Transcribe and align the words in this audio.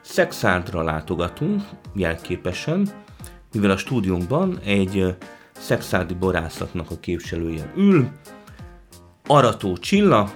Szexárdra 0.00 0.82
látogatunk, 0.82 1.62
jelképesen, 1.94 2.88
mivel 3.52 3.70
a 3.70 3.76
stúdiónkban 3.76 4.58
egy 4.64 5.16
szexárdi 5.52 6.14
borászatnak 6.14 6.90
a 6.90 7.00
képviselője 7.00 7.72
ül, 7.76 8.08
Arató 9.26 9.76
Csilla, 9.76 10.30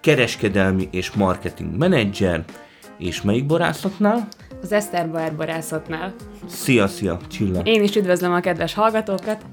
kereskedelmi 0.00 0.88
és 0.90 1.10
marketing 1.10 1.76
menedzser, 1.76 2.44
és 2.98 3.22
melyik 3.22 3.46
borászatnál? 3.46 4.28
Az 4.62 4.72
Eszter 4.72 5.10
Bauer 5.10 5.36
borászatnál. 5.36 6.14
Szia, 6.46 6.86
szia, 6.86 7.18
Csilla! 7.28 7.60
Én 7.62 7.82
is 7.82 7.96
üdvözlöm 7.96 8.32
a 8.32 8.40
kedves 8.40 8.74
hallgatókat! 8.74 9.44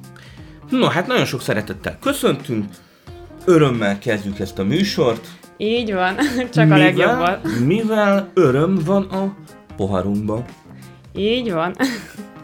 No, 0.69 0.87
hát 0.87 1.07
nagyon 1.07 1.25
sok 1.25 1.41
szeretettel 1.41 1.97
köszöntünk, 1.99 2.65
örömmel 3.45 3.99
kezdjük 3.99 4.39
ezt 4.39 4.59
a 4.59 4.63
műsort. 4.63 5.27
Így 5.57 5.93
van, 5.93 6.15
csak 6.53 6.63
mivel, 6.63 6.79
a 6.79 6.83
legjobban. 6.83 7.39
Mivel 7.65 8.29
öröm 8.33 8.79
van 8.85 9.03
a 9.03 9.35
poharunkban. 9.75 10.45
Így 11.15 11.51
van. 11.51 11.75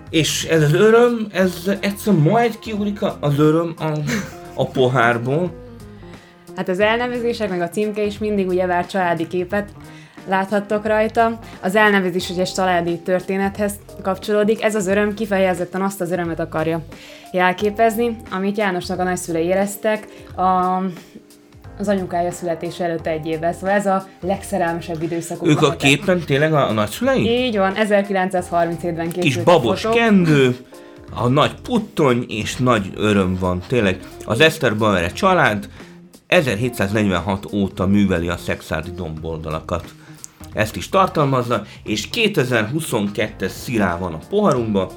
És 0.10 0.44
ez 0.46 0.64
az 0.64 0.74
öröm, 0.74 1.28
ez 1.32 1.72
egyszer 1.80 2.14
majd 2.14 2.60
kiúrik 2.60 3.00
az 3.20 3.40
öröm 3.40 3.74
a, 3.78 3.92
a 4.54 4.66
pohárból. 4.66 5.52
Hát 6.56 6.70
az 6.70 6.80
elnevezések, 6.80 7.50
meg 7.50 7.62
a 7.62 7.70
címke 7.70 8.04
is 8.04 8.18
mindig 8.18 8.48
ugye 8.48 8.66
vár 8.66 8.86
családi 8.86 9.28
képet 9.28 9.70
láthattok 10.28 10.86
rajta. 10.86 11.40
Az 11.62 11.76
elnevezés 11.76 12.30
ugye 12.30 12.44
családi 12.44 13.00
történethez 13.00 13.74
kapcsolódik. 14.02 14.64
Ez 14.64 14.76
az 14.76 14.88
öröm 14.88 15.14
kifejezetten 15.14 15.82
azt 15.82 16.02
az 16.02 16.12
örömet 16.12 16.40
akarja 16.40 16.82
jelképezni, 17.32 18.18
amit 18.32 18.58
Jánosnak 18.58 19.00
a 19.00 19.04
nagyszülei 19.04 19.46
éreztek 19.46 20.08
a 20.36 20.82
az 21.80 21.88
anyukája 21.88 22.32
születése 22.32 22.84
előtt 22.84 23.08
egy 23.08 23.26
évvel. 23.26 23.54
Szóval 23.54 23.70
ez 23.70 23.86
a 23.86 24.08
legszerelmesebb 24.22 25.02
időszak. 25.02 25.48
Ők 25.48 25.62
a 25.62 25.76
képen 25.76 26.20
tényleg 26.20 26.54
a, 26.54 26.70
a 26.70 26.72
nagyszülei? 26.72 27.30
Így 27.30 27.58
van, 27.58 27.74
1937-ben 27.76 29.10
készült 29.10 29.24
Kis 29.24 29.38
babos 29.38 29.86
a 29.86 29.90
kendő, 29.90 30.56
a 31.14 31.28
nagy 31.28 31.54
puttony 31.62 32.26
és 32.28 32.56
nagy 32.56 32.92
öröm 32.96 33.38
van. 33.40 33.62
Tényleg 33.68 34.00
az 34.26 34.40
Eszter 34.40 34.78
Bauer 34.78 35.14
család 35.14 35.70
1746 36.28 37.54
óta 37.54 37.88
műveli 37.88 38.30
a 38.30 38.38
szexádi 38.38 38.92
domboldalakat. 38.96 39.94
Ezt 40.54 40.76
is 40.76 40.90
tartalmazza, 40.90 41.64
és 41.84 42.08
2022-es 42.14 43.48
szirá 43.48 43.98
van 43.98 44.14
a 44.14 44.20
poharunkban, 44.30 44.90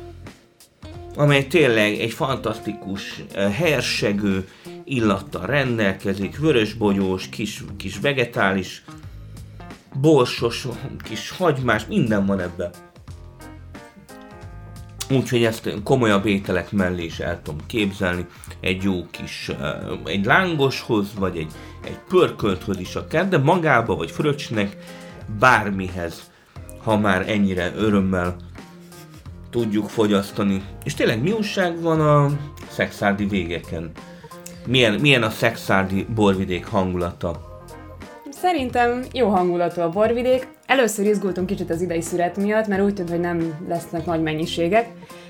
amely 1.16 1.46
tényleg 1.46 1.98
egy 1.98 2.12
fantasztikus, 2.12 3.22
eh, 3.34 3.52
hersegő, 3.52 4.48
illattal 4.84 5.46
rendelkezik, 5.46 6.38
vörösbogyós, 6.38 7.28
kis, 7.28 7.64
kis 7.76 7.98
vegetális, 7.98 8.84
borsos, 9.94 10.66
kis 11.02 11.30
hagymás, 11.30 11.86
minden 11.86 12.26
van 12.26 12.40
ebben. 12.40 12.70
Úgyhogy 15.10 15.44
ezt 15.44 15.70
komolyabb 15.82 16.26
ételek 16.26 16.72
mellé 16.72 17.04
is 17.04 17.18
el 17.18 17.42
tudom 17.42 17.60
képzelni, 17.66 18.26
egy 18.60 18.82
jó 18.82 19.06
kis, 19.10 19.50
egy 20.04 20.24
lángoshoz, 20.24 21.14
vagy 21.18 21.36
egy, 21.36 21.52
egy 21.84 21.98
pörkölthöz 22.08 22.78
is 22.78 22.94
akár, 22.94 23.28
de 23.28 23.38
magába, 23.38 23.96
vagy 23.96 24.10
fröccsnek, 24.10 24.76
bármihez, 25.38 26.30
ha 26.82 26.98
már 26.98 27.28
ennyire 27.28 27.72
örömmel 27.76 28.36
tudjuk 29.50 29.88
fogyasztani. 29.88 30.62
És 30.84 30.94
tényleg 30.94 31.22
mi 31.22 31.30
újság 31.30 31.80
van 31.80 32.00
a 32.00 32.38
szexárdi 32.68 33.26
végeken? 33.26 33.90
Milyen, 34.66 35.00
milyen 35.00 35.22
a 35.22 35.30
szexárdi 35.30 36.06
borvidék 36.14 36.66
hangulata? 36.66 37.60
Szerintem 38.30 39.04
jó 39.12 39.28
hangulatú 39.28 39.80
a 39.80 39.88
borvidék. 39.88 40.48
Először 40.66 41.06
izgultunk 41.06 41.46
kicsit 41.46 41.70
az 41.70 41.80
idei 41.80 42.00
szület 42.00 42.36
miatt, 42.36 42.66
mert 42.66 42.82
úgy 42.82 42.94
tűnt, 42.94 43.10
hogy 43.10 43.20
nem 43.20 43.54
lesznek 43.68 44.06
nagy 44.06 44.22
mennyiségek, 44.22 44.88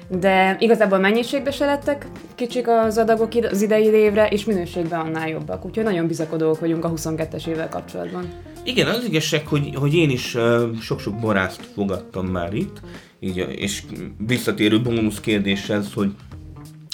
de 0.09 0.57
igazából 0.59 0.99
mennyiségbe 0.99 1.51
se 1.51 1.65
lettek 1.65 2.07
kicsik 2.35 2.69
az 2.69 2.99
adagok 2.99 3.33
az 3.51 3.63
idei 3.63 3.85
évre, 3.85 4.29
és 4.29 4.45
minőségben 4.45 5.01
annál 5.01 5.29
jobbak. 5.29 5.65
Úgyhogy 5.65 5.85
nagyon 5.85 6.07
bizakodók 6.07 6.61
vagyunk 6.61 6.85
a 6.85 6.93
22-es 6.93 7.47
évvel 7.47 7.69
kapcsolatban. 7.69 8.29
Igen, 8.65 8.87
az 8.87 9.05
igazság, 9.05 9.47
hogy, 9.47 9.75
hogy 9.75 9.95
én 9.95 10.11
is 10.11 10.37
sok-sok 10.81 11.19
borászt 11.21 11.61
fogadtam 11.75 12.27
már 12.27 12.55
itt, 12.55 12.81
így, 13.21 13.47
és 13.57 13.83
visszatérő 14.27 14.83
bónusz 14.83 15.21
kérdés 15.21 15.69
ez, 15.69 15.93
hogy 15.95 16.11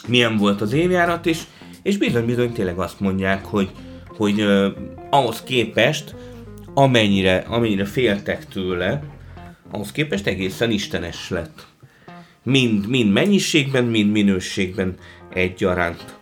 milyen 0.07 0.37
volt 0.37 0.61
az 0.61 0.72
évjárat, 0.72 1.27
és 1.27 1.43
és 1.82 1.96
bizony-bizony 1.96 2.52
tényleg 2.52 2.78
azt 2.78 3.00
mondják, 3.00 3.44
hogy, 3.44 3.70
hogy 4.06 4.41
uh, 4.41 4.66
ahhoz 5.10 5.42
képest, 5.42 6.14
amennyire, 6.74 7.36
amennyire 7.36 7.84
féltek 7.84 8.48
tőle, 8.48 9.02
ahhoz 9.70 9.92
képest 9.92 10.26
egészen 10.26 10.70
istenes 10.70 11.30
lett. 11.30 11.66
Mind, 12.42 12.88
mind 12.88 13.12
mennyiségben, 13.12 13.84
mind 13.84 14.10
minőségben 14.10 14.94
egyaránt. 15.32 16.18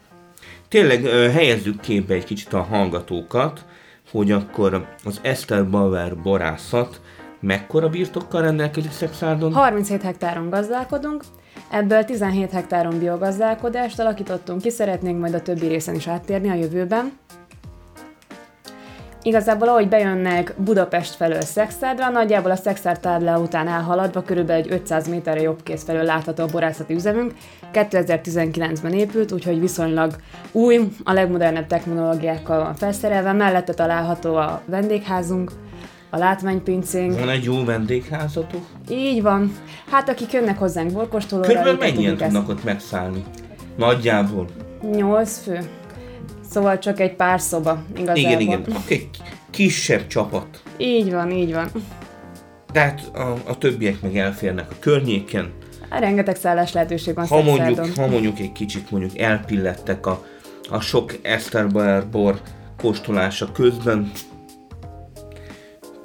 Tényleg 0.68 1.02
uh, 1.02 1.10
helyezzük 1.10 1.80
képbe 1.80 2.14
egy 2.14 2.24
kicsit 2.24 2.52
a 2.52 2.62
hallgatókat, 2.62 3.64
hogy 4.10 4.30
akkor 4.30 4.86
az 5.04 5.20
Eszter 5.22 5.68
Bauer 5.68 6.16
borászat 6.16 7.00
mekkora 7.40 7.88
birtokkal 7.88 8.42
rendelkezik 8.42 8.92
Szepszárdon? 8.92 9.52
37 9.52 10.02
hektáron 10.02 10.50
gazdálkodunk, 10.50 11.22
Ebből 11.70 12.04
17 12.04 12.50
hektáron 12.50 12.98
biogazdálkodást 12.98 14.00
alakítottunk 14.00 14.60
ki, 14.60 14.70
szeretnénk 14.70 15.20
majd 15.20 15.34
a 15.34 15.42
többi 15.42 15.66
részen 15.66 15.94
is 15.94 16.08
áttérni 16.08 16.50
a 16.50 16.54
jövőben. 16.54 17.12
Igazából 19.22 19.68
ahogy 19.68 19.88
bejönnek 19.88 20.54
Budapest 20.56 21.14
felől 21.14 21.40
Szexádra, 21.40 22.08
nagyjából 22.08 22.50
a 22.50 22.56
Szexárd 22.56 23.00
tábla 23.00 23.38
után 23.38 23.68
elhaladva 23.68 24.22
körülbelül 24.22 24.62
egy 24.62 24.72
500 24.72 25.08
méterre 25.08 25.40
jobb 25.40 25.62
kész 25.62 25.84
felől 25.84 26.04
látható 26.04 26.42
a 26.42 26.46
borászati 26.46 26.94
üzemünk. 26.94 27.32
2019-ben 27.72 28.92
épült, 28.92 29.32
úgyhogy 29.32 29.60
viszonylag 29.60 30.16
új, 30.52 30.88
a 31.04 31.12
legmodernebb 31.12 31.66
technológiákkal 31.66 32.62
van 32.62 32.74
felszerelve, 32.74 33.32
mellette 33.32 33.74
található 33.74 34.34
a 34.34 34.62
vendégházunk, 34.64 35.52
a 36.10 36.16
látványpincénk. 36.16 37.18
Van 37.18 37.28
egy 37.28 37.44
jó 37.44 37.64
vendégházatok? 37.64 38.62
Így 38.90 39.22
van. 39.22 39.52
Hát 39.90 40.08
akik 40.08 40.32
jönnek 40.32 40.58
hozzánk 40.58 40.92
borkostolóra... 40.92 41.48
Körülbelül 41.48 41.78
mennyien 41.78 42.16
tudnak 42.16 42.42
ezt... 42.42 42.50
ott 42.50 42.64
megszállni? 42.64 43.24
Nagyjából. 43.76 44.46
Nyolc 44.92 45.38
fő. 45.38 45.58
Szóval 46.50 46.78
csak 46.78 47.00
egy 47.00 47.14
pár 47.14 47.40
szoba, 47.40 47.82
igazából. 47.96 48.22
Igen, 48.22 48.40
igen. 48.40 48.64
Egy 48.88 49.08
kisebb 49.50 50.06
csapat. 50.06 50.62
Így 50.76 51.12
van, 51.12 51.30
így 51.30 51.52
van. 51.52 51.70
Tehát 52.72 53.10
a, 53.14 53.34
a 53.46 53.58
többiek 53.58 54.00
meg 54.00 54.16
elférnek 54.16 54.70
a 54.70 54.74
környéken. 54.78 55.52
Rengeteg 55.90 56.36
szállás 56.36 56.72
lehetőség 56.72 57.14
van 57.14 57.26
ha 57.26 57.42
mondjuk, 57.42 57.86
ha 57.96 58.06
mondjuk 58.06 58.38
egy 58.38 58.52
kicsit 58.52 58.90
mondjuk 58.90 59.18
elpillettek 59.18 60.06
a, 60.06 60.24
a 60.70 60.80
sok 60.80 61.14
Eszterbauer 61.22 62.08
bor 62.08 62.40
kóstolása 62.76 63.52
közben, 63.52 64.10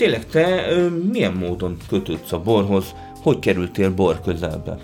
Tényleg 0.03 0.25
te 0.25 0.69
ö, 0.69 0.87
milyen 1.11 1.31
módon 1.31 1.77
kötődsz 1.89 2.31
a 2.31 2.39
borhoz? 2.39 2.85
Hogy 3.21 3.39
kerültél 3.39 3.91
bor 3.93 4.21
közelbe? 4.21 4.77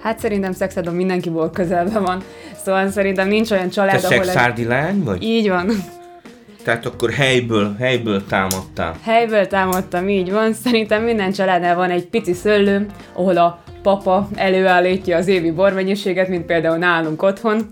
Hát 0.00 0.18
szerintem 0.18 0.52
szexedon 0.52 0.94
mindenki 0.94 1.30
bor 1.30 1.50
közelben 1.50 2.02
van. 2.02 2.22
Szóval 2.64 2.90
szerintem 2.90 3.28
nincs 3.28 3.50
olyan 3.50 3.70
család, 3.70 4.00
Te 4.00 4.06
ahol... 4.06 4.24
szexárdi 4.24 4.64
lány 4.64 5.02
vagy? 5.04 5.22
Így 5.22 5.48
van. 5.48 5.70
Tehát 6.64 6.86
akkor 6.86 7.10
helyből, 7.10 7.76
helyből 7.78 8.26
támadtál. 8.26 8.96
Helyből 9.02 9.46
támadtam, 9.46 10.08
így 10.08 10.30
van. 10.30 10.52
Szerintem 10.52 11.02
minden 11.02 11.32
családnál 11.32 11.76
van 11.76 11.90
egy 11.90 12.06
pici 12.06 12.32
szőlő, 12.32 12.86
ahol 13.12 13.36
a 13.36 13.62
papa 13.82 14.28
előállítja 14.34 15.16
az 15.16 15.26
évi 15.26 15.50
bormennyiséget, 15.50 16.28
mint 16.28 16.46
például 16.46 16.76
nálunk 16.76 17.22
otthon, 17.22 17.66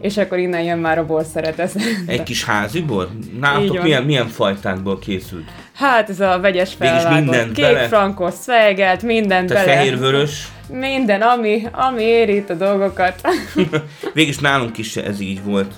és 0.00 0.16
akkor 0.16 0.38
innen 0.38 0.62
jön 0.62 0.78
már 0.78 0.98
a 0.98 1.06
bor 1.06 1.24
szeretet. 1.24 1.74
Egy 2.06 2.22
kis 2.22 2.44
házi 2.44 2.80
bor? 2.80 3.08
Nálatok 3.40 3.82
milyen, 3.82 4.02
milyen 4.02 4.28
fajtákból 4.28 4.98
készült? 4.98 5.44
Hát 5.80 6.10
ez 6.10 6.20
a 6.20 6.38
vegyes 6.40 6.74
felvágott. 6.74 7.52
Kék, 7.52 7.64
bele. 7.64 7.88
frankos, 7.88 8.34
szvegelt, 8.34 9.02
minden 9.02 9.46
Te 9.46 9.54
bele. 9.54 9.72
fehér-vörös? 9.72 10.48
Minden, 10.68 11.22
ami, 11.22 11.62
ami 11.72 12.02
éri 12.02 12.34
itt 12.36 12.50
a 12.50 12.54
dolgokat. 12.54 13.20
Végis 14.14 14.38
nálunk 14.38 14.78
is 14.78 14.96
ez 14.96 15.20
így 15.20 15.44
volt. 15.44 15.74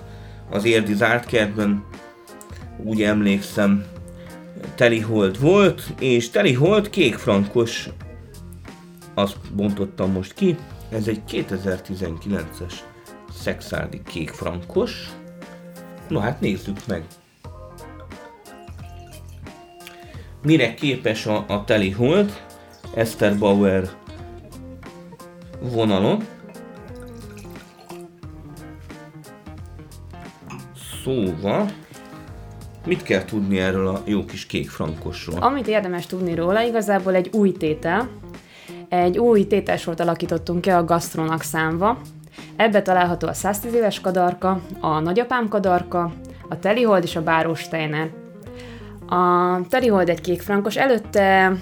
Az 0.51 0.65
érdi 0.65 0.95
zárt 0.95 1.27
kertben, 1.27 1.85
úgy 2.85 3.03
emlékszem, 3.03 3.85
telihold 4.75 5.41
volt, 5.41 5.83
és 5.99 6.31
telihold 6.31 6.91
kék 6.91 7.15
frankos 7.15 7.89
azt 9.15 9.37
bontottam 9.53 10.13
most 10.13 10.35
ki. 10.35 10.57
Ez 10.93 11.07
egy 11.07 11.21
2019-es 11.31 12.73
szexárdi 13.41 14.03
kék 14.07 14.31
frankos. 14.31 15.11
No 16.09 16.19
hát 16.19 16.41
nézzük 16.41 16.77
meg. 16.87 17.03
Mire 20.45 20.75
képes 20.75 21.27
a, 21.27 21.45
a 21.49 21.65
teli 21.65 21.91
hold? 21.91 22.43
Esther 22.95 23.39
Bauer 23.39 23.89
vonalon. 25.61 26.27
Szóval, 31.05 31.71
mit 32.87 33.03
kell 33.03 33.25
tudni 33.25 33.59
erről 33.59 33.89
a 33.89 34.03
jó 34.05 34.25
kis 34.25 34.47
kék 34.47 34.71
frankosról? 34.71 35.43
Amit 35.43 35.67
érdemes 35.67 36.07
tudni 36.07 36.35
róla, 36.35 36.63
igazából 36.63 37.15
egy 37.15 37.31
új 37.33 37.53
tétel. 37.53 38.09
Egy 38.89 39.19
új 39.19 39.47
tételsort 39.47 40.01
alakítottunk 40.01 40.61
ki 40.61 40.71
a 40.71 40.85
gasztronak 40.85 41.43
számva. 41.43 41.99
Ebbe 42.57 42.83
található 42.83 43.29
a 43.29 43.33
110 43.33 43.75
éves 43.75 44.01
kadarka, 44.01 44.61
a 44.81 45.01
nagyapám 45.01 45.49
kadarka, 45.49 46.13
a 46.49 46.59
telihold 46.59 47.03
és 47.03 47.17
a 47.17 47.23
báró 47.23 47.55
Steiner. 47.55 48.22
A 49.13 49.61
telihold 49.69 50.09
egy 50.09 50.21
kék 50.21 50.41
frankos, 50.41 50.77
előtte 50.77 51.53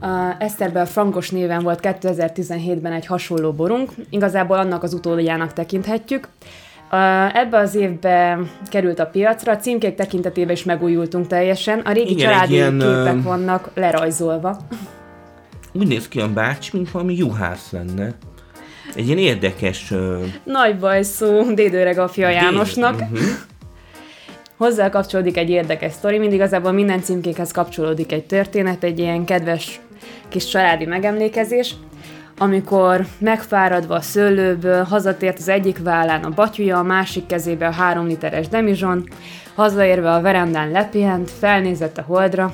a 0.00 0.34
Eszterbel 0.38 0.86
Frankos 0.86 1.30
néven 1.30 1.62
volt 1.62 1.80
2017-ben 1.82 2.92
egy 2.92 3.06
hasonló 3.06 3.52
borunk, 3.52 3.90
igazából 4.10 4.58
annak 4.58 4.82
az 4.82 4.94
utódjának 4.94 5.52
tekinthetjük. 5.52 6.28
Ebbe 7.32 7.58
az 7.58 7.74
évbe 7.74 8.38
került 8.68 8.98
a 8.98 9.06
piacra, 9.06 9.52
a 9.52 9.56
címkék 9.56 9.94
tekintetében 9.94 10.54
is 10.54 10.64
megújultunk 10.64 11.26
teljesen, 11.26 11.78
a 11.78 11.92
régi 11.92 12.12
Igen, 12.12 12.32
családi 12.32 12.52
ilyen, 12.52 12.78
képek 12.78 13.22
vannak 13.22 13.70
lerajzolva. 13.74 14.56
Úgy 15.72 15.86
néz 15.86 16.08
ki 16.08 16.20
a 16.20 16.32
bács, 16.32 16.72
mint 16.72 16.90
valami 16.90 17.16
juhász 17.16 17.70
lenne. 17.70 18.14
Egy 18.94 19.06
ilyen 19.06 19.18
érdekes... 19.18 19.92
Nagy 20.44 20.78
bajszó 20.78 21.52
dédőreg 21.54 21.98
a 21.98 22.08
fia 22.08 22.28
Jánosnak. 22.28 22.94
Uh-huh. 23.00 23.18
Hozzá 24.56 24.90
kapcsolódik 24.90 25.36
egy 25.36 25.50
érdekes 25.50 25.92
sztori, 25.92 26.18
mindig 26.18 26.36
igazából 26.36 26.72
minden 26.72 27.02
címkékhez 27.02 27.50
kapcsolódik 27.50 28.12
egy 28.12 28.24
történet, 28.24 28.84
egy 28.84 28.98
ilyen 28.98 29.24
kedves 29.24 29.80
kis 30.28 30.46
családi 30.46 30.84
megemlékezés, 30.84 31.74
amikor 32.38 33.06
megfáradva 33.18 33.94
a 33.94 34.00
szőlőből 34.00 34.82
hazatért 34.82 35.38
az 35.38 35.48
egyik 35.48 35.78
vállán 35.82 36.24
a 36.24 36.30
batyúja, 36.30 36.78
a 36.78 36.82
másik 36.82 37.26
kezébe 37.26 37.66
a 37.66 37.72
három 37.72 38.06
literes 38.06 38.48
demizson, 38.48 39.08
hazaérve 39.54 40.12
a 40.12 40.20
verendán 40.20 40.70
lepihent, 40.70 41.30
felnézett 41.30 41.98
a 41.98 42.04
holdra, 42.06 42.52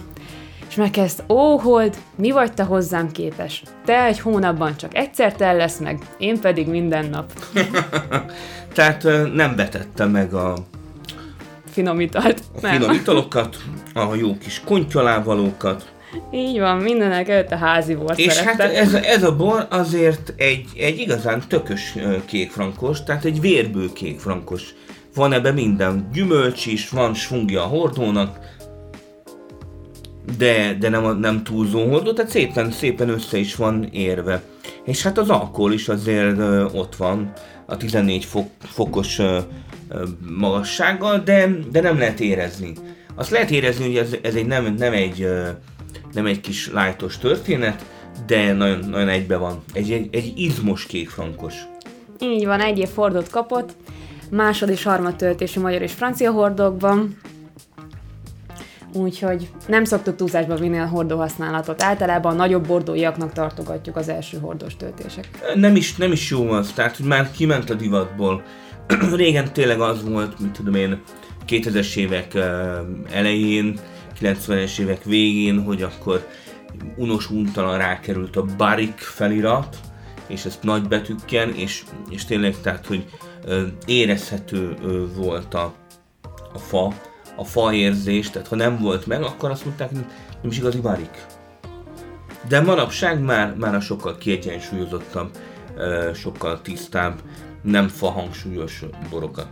és 0.69 0.75
megkezd, 0.75 1.23
ó 1.29 1.56
hold, 1.56 1.97
mi 2.14 2.31
vagy 2.31 2.52
te 2.52 2.62
hozzám 2.62 3.11
képes? 3.11 3.62
Te 3.85 4.05
egy 4.05 4.20
hónapban 4.20 4.76
csak 4.76 4.97
egyszer 4.97 5.35
tel 5.35 5.56
lesz 5.56 5.79
meg, 5.79 5.99
én 6.19 6.41
pedig 6.41 6.69
minden 6.69 7.06
nap. 7.06 7.32
Tehát 8.75 9.02
nem 9.35 9.56
betette 9.56 10.05
meg 10.05 10.35
a 10.35 10.55
finom 11.70 12.00
italt. 12.00 12.43
A 12.62 12.67
finom 12.67 12.93
italokat, 12.93 13.56
a 13.94 14.14
jó 14.14 14.38
kis 14.38 14.61
kontyalávalókat, 14.64 15.93
így 16.32 16.58
van, 16.58 16.76
mindenek 16.76 17.28
előtt 17.28 17.50
a 17.50 17.56
házi 17.56 17.94
bor 17.94 18.12
És 18.17 18.26
hát 18.26 18.56
szerettem. 18.56 18.67
hát 18.67 18.76
ez, 18.76 18.94
ez 18.94 19.22
a 19.22 19.37
bor 19.37 19.67
azért 19.70 20.34
egy, 20.37 20.64
egy 20.76 20.99
igazán 20.99 21.43
tökös 21.49 21.94
kékfrankos, 22.25 23.02
tehát 23.02 23.25
egy 23.25 23.40
vérbő 23.40 23.93
kékfrankos. 23.93 24.75
Van 25.14 25.32
ebbe 25.32 25.52
minden, 25.52 26.08
gyümölcs 26.12 26.67
is, 26.67 26.88
van 26.88 27.14
svungja 27.14 27.62
a 27.62 27.67
hordónak, 27.67 28.38
de, 30.38 30.76
de 30.81 30.88
nem, 30.88 31.19
nem 31.19 31.43
túlzó 31.43 31.88
hordó, 31.88 32.12
tehát 32.12 32.31
szépen, 32.31 32.70
szépen 32.70 33.08
össze 33.08 33.38
is 33.38 33.55
van 33.55 33.88
érve. 33.93 34.43
És 34.84 35.02
hát 35.02 35.19
az 35.19 35.31
alkohol 35.31 35.73
is 35.73 35.88
azért 35.88 36.38
ott 36.75 36.96
van, 36.96 37.32
a 37.66 37.76
14 37.76 38.25
fok, 38.25 38.46
fokos 38.58 39.20
magassággal, 40.38 41.19
de, 41.19 41.48
de 41.72 41.81
nem 41.81 41.98
lehet 41.98 42.20
érezni. 42.20 42.72
Azt 43.14 43.31
lehet 43.31 43.50
érezni, 43.50 43.87
hogy 43.87 43.96
ez, 43.96 44.16
ez 44.22 44.34
egy 44.34 44.46
nem, 44.46 44.75
nem 44.78 44.92
egy 44.92 45.28
nem 46.12 46.26
egy 46.26 46.40
kis 46.40 46.72
lájtos 46.72 47.19
történet, 47.19 47.84
de 48.26 48.52
nagyon, 48.52 48.78
nagyon 48.78 49.08
egybe 49.08 49.37
van. 49.37 49.62
Egy, 49.72 49.92
egy, 49.92 50.08
egy 50.12 50.32
izmos 50.37 50.87
kékfrankos. 50.87 51.54
Így 52.20 52.46
van, 52.46 52.60
egy 52.60 52.78
év 52.78 52.88
hordót 52.94 53.31
kapott, 53.31 53.70
másod 54.31 54.69
és 54.69 54.82
harmad 54.82 55.16
töltési 55.16 55.58
magyar 55.58 55.82
és 55.82 55.92
francia 55.92 56.31
hordókban, 56.31 57.16
úgyhogy 58.92 59.50
nem 59.66 59.84
szoktuk 59.84 60.16
túlzásba 60.16 60.54
vinni 60.54 60.78
a 60.78 60.87
hordó 60.87 61.16
használatot. 61.16 61.82
Általában 61.82 62.32
a 62.32 62.37
nagyobb 62.37 62.66
bordóiaknak 62.66 63.32
tartogatjuk 63.32 63.96
az 63.96 64.08
első 64.08 64.38
hordós 64.38 64.76
töltések. 64.76 65.28
Nem 65.54 65.76
is, 65.76 65.96
nem 65.96 66.12
is 66.12 66.31
jó 66.31 66.50
az, 66.50 66.72
tehát 66.72 66.96
hogy 66.96 67.06
már 67.06 67.31
kiment 67.31 67.70
a 67.70 67.75
divatból. 67.75 68.42
Régen 69.16 69.52
tényleg 69.52 69.81
az 69.81 70.08
volt, 70.08 70.38
mit 70.38 70.50
tudom 70.50 70.75
én, 70.75 71.00
2000-es 71.48 71.96
évek 71.96 72.34
elején, 73.10 73.78
90-es 74.20 74.78
évek 74.78 75.04
végén, 75.04 75.62
hogy 75.62 75.82
akkor 75.82 76.26
unos 76.96 77.31
untalan 77.31 77.78
rákerült 77.78 78.37
a 78.37 78.44
Barik 78.56 78.98
felirat, 78.98 79.76
és 80.26 80.44
ezt 80.44 80.62
nagy 80.62 80.88
betűkkel, 80.88 81.48
és, 81.48 81.84
és 82.10 82.25
tényleg 82.25 82.60
tehát, 82.60 82.87
hogy 82.87 83.04
érezhető 83.87 84.76
volt 85.16 85.54
a, 85.54 85.75
a 86.52 86.58
fa, 86.58 86.94
a 87.37 87.44
fa 87.44 87.72
érzés, 87.72 88.31
tehát 88.31 88.48
ha 88.48 88.56
nem 88.56 88.78
volt 88.78 89.06
meg, 89.06 89.22
akkor 89.22 89.50
azt 89.50 89.64
mondták, 89.64 89.88
hogy 89.88 89.98
nem 90.42 90.50
is 90.50 90.58
igazi 90.58 90.81
Barik. 90.81 91.26
De 92.48 92.60
manapság 92.60 93.20
már, 93.20 93.54
már 93.54 93.75
a 93.75 93.81
sokkal 93.81 94.19
kiegyensúlyozottabb, 94.19 95.31
sokkal 96.14 96.60
tisztább, 96.62 97.20
nem 97.62 97.88
fa 97.88 98.10
hangsúlyos 98.10 98.84
borokat 99.10 99.48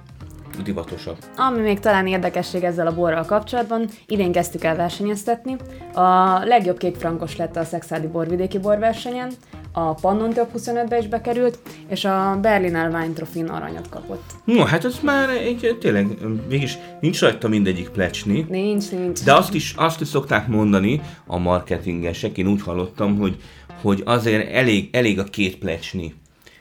divatosabb. 0.62 1.16
Ami 1.36 1.60
még 1.60 1.78
talán 1.78 2.06
érdekesség 2.06 2.62
ezzel 2.62 2.86
a 2.86 2.94
borral 2.94 3.24
kapcsolatban, 3.24 3.88
idén 4.06 4.32
kezdtük 4.32 4.64
el 4.64 4.76
versenyeztetni. 4.76 5.56
A 5.94 6.38
legjobb 6.44 6.78
kék 6.78 6.96
frankos 6.96 7.36
lett 7.36 7.56
a 7.56 7.64
Szexádi 7.64 8.06
borvidéki 8.06 8.58
borversenyen, 8.58 9.32
a 9.72 9.94
Pannon 9.94 10.32
Top 10.32 10.48
25-be 10.58 10.98
is 10.98 11.06
bekerült, 11.06 11.58
és 11.88 12.04
a 12.04 12.38
Berliner 12.42 12.86
Wine 12.86 13.12
Trophy 13.14 13.42
aranyat 13.42 13.88
kapott. 13.88 14.32
No, 14.44 14.64
hát 14.64 14.84
ez 14.84 14.98
már 15.02 15.28
egy, 15.28 15.76
tényleg, 15.80 16.06
végig 16.48 16.68
nincs 17.00 17.20
rajta 17.20 17.48
mindegyik 17.48 17.88
plecsni. 17.88 18.46
Nincs, 18.48 18.90
nincs. 18.90 19.24
De 19.24 19.34
azt 19.34 19.54
is, 19.54 19.74
azt 19.76 20.00
is 20.00 20.08
szokták 20.08 20.48
mondani 20.48 21.00
a 21.26 21.38
marketingesek, 21.38 22.38
én 22.38 22.46
úgy 22.46 22.62
hallottam, 22.62 23.18
hogy, 23.18 23.36
hogy 23.82 24.02
azért 24.04 24.52
elég, 24.52 24.88
elég 24.92 25.18
a 25.18 25.24
két 25.24 25.58
plecsni 25.58 26.14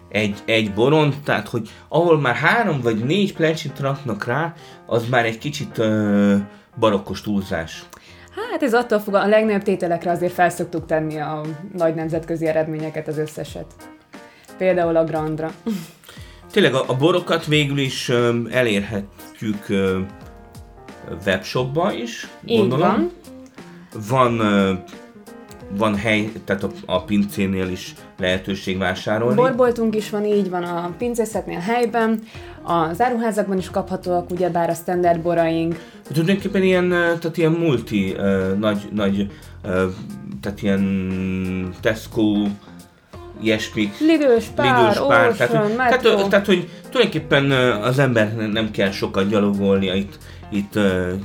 egy, 0.10 0.38
egy 0.46 0.74
boron, 0.74 1.14
tehát 1.24 1.48
hogy 1.48 1.70
ahol 1.88 2.20
már 2.20 2.36
három 2.36 2.82
vagy 2.82 3.06
négy 3.06 3.34
plencsit 3.34 3.80
raknak 3.80 4.26
rá, 4.26 4.54
az 4.86 5.10
már 5.10 5.26
egy 5.26 5.38
kicsit 5.38 5.78
uh, 5.78 6.36
barokkos 6.80 7.22
túlzás. 7.22 7.84
Hát 8.52 8.64
ez 8.64 8.74
attól 8.74 9.00
függ, 9.00 9.14
a 9.14 9.28
legnagyobb 9.28 9.64
tételekre 9.64 10.12
azért 10.12 10.34
felszoktuk 10.34 10.86
tenni 10.86 11.20
a 11.20 11.42
nagy 11.78 11.96
nemzetközi 11.96 12.48
eredményeket, 12.48 13.08
az 13.08 13.18
összeset. 13.18 13.66
Például 14.58 14.96
a 14.96 15.04
Grandra. 15.04 15.52
Tényleg 16.52 16.74
a, 16.74 16.84
a 16.88 16.96
borokat 16.96 17.46
végül 17.46 17.78
is 17.78 18.10
um, 18.10 18.48
elérhetjük 18.52 19.70
um, 19.70 20.06
webshopba 21.26 21.94
is, 21.94 22.28
Így 22.46 22.60
gondolom. 22.60 22.88
van. 22.88 23.12
Van 24.08 24.40
uh, 24.40 24.78
van 25.70 25.96
hely, 25.96 26.32
tehát 26.46 26.64
a, 26.64 26.70
a 26.86 27.04
pincénél 27.04 27.70
is 27.70 27.94
lehetőség 28.18 28.78
vásárolni. 28.78 29.36
Borboltunk 29.36 29.96
is 29.96 30.10
van, 30.10 30.26
így 30.26 30.50
van 30.50 30.64
a 30.64 30.94
pincészetnél 30.98 31.60
helyben, 31.60 32.20
az 32.64 33.02
áruházakban 33.02 33.58
is 33.58 33.70
kaphatóak 33.70 34.30
ugyebár 34.30 34.70
a 34.70 34.74
standard 34.74 35.22
boraink. 35.22 35.80
Tulajdonképpen 36.12 36.64
ilyen, 36.64 36.90
tehát 36.90 37.38
ilyen 37.38 37.52
multi, 37.52 38.16
nagy, 38.60 38.90
nagy, 38.94 39.32
tehát 40.42 40.62
ilyen 40.62 41.76
Tesco, 41.82 42.34
ilyesmik. 43.42 44.00
Lidős 44.00 44.46
pár, 44.56 44.80
Lidős 44.80 45.08
pár. 45.08 45.30
Ocean, 45.30 45.76
tehát, 45.76 46.02
tehát, 46.02 46.30
tehát, 46.30 46.46
hogy 46.46 46.70
tulajdonképpen 46.90 47.52
az 47.82 48.00
ember 48.00 48.36
nem 48.36 48.72
kell 48.72 48.92
sokat 48.92 49.30
gyalogolnia 49.30 49.94
itt, 49.94 50.18
itt 50.52 50.80